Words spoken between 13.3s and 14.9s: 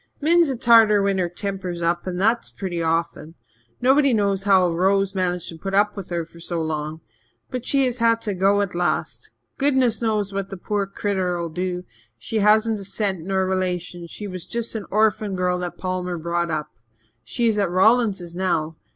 a relation she was just an